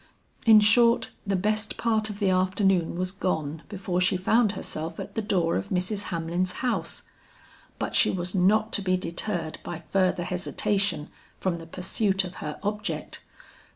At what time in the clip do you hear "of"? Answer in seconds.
2.09-2.17, 5.57-5.69, 12.23-12.37